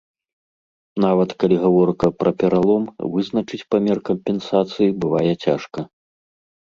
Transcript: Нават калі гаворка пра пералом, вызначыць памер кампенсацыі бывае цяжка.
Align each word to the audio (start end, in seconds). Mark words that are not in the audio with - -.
Нават 1.03 1.33
калі 1.41 1.55
гаворка 1.65 2.07
пра 2.21 2.31
пералом, 2.43 2.83
вызначыць 3.15 3.59
памер 3.75 3.97
кампенсацыі 4.09 4.89
бывае 5.05 5.29
цяжка. 5.43 5.79